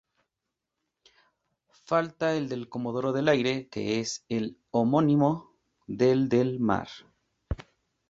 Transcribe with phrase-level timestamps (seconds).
[1.91, 5.53] Falta el de comodoro del aire que es el homónimo
[5.85, 6.87] del del mar.